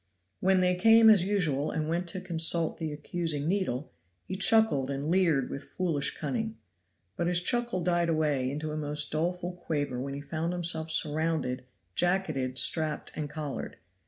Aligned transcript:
When 0.39 0.61
they 0.61 0.73
came, 0.73 1.11
as 1.11 1.25
usual, 1.25 1.69
and 1.69 1.87
went 1.87 2.07
to 2.07 2.19
consult 2.19 2.79
the 2.79 2.91
accusing 2.91 3.47
needle, 3.47 3.91
he 4.27 4.35
chuckled 4.35 4.89
and 4.89 5.11
leered 5.11 5.51
with 5.51 5.63
foolish 5.69 6.17
cunning. 6.17 6.57
But 7.15 7.27
his 7.27 7.39
chuckle 7.39 7.83
died 7.83 8.09
away 8.09 8.49
into 8.49 8.71
a 8.71 8.77
most 8.77 9.11
doleful 9.11 9.51
quaver 9.51 9.99
when 9.99 10.15
he 10.15 10.21
found 10.21 10.53
himself 10.53 10.89
surrounded, 10.89 11.65
jacketed, 11.93 12.57
strapped 12.57 13.11
and 13.15 13.29
collared. 13.29 13.77